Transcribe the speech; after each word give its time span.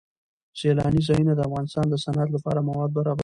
سیلانی 0.59 1.01
ځایونه 1.07 1.33
د 1.35 1.41
افغانستان 1.47 1.85
د 1.89 1.95
صنعت 2.05 2.29
لپاره 2.35 2.59
مواد 2.67 2.89
برابروي. 2.97 3.19